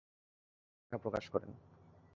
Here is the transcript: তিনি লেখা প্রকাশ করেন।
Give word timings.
তিনি 0.71 0.83
লেখা 0.83 0.97
প্রকাশ 0.97 1.25
করেন। 1.29 1.51